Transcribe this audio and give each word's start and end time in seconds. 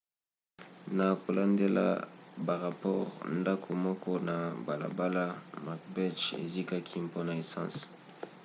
na 0.97 1.07
kolandela 1.21 1.85
barapore 2.45 3.11
ndako 3.39 3.69
moko 3.85 4.09
na 4.27 4.37
balabala 4.65 5.25
macbeth 5.65 6.23
ezikaki 6.43 6.95
mpona 7.07 7.31
esanse 7.41 7.83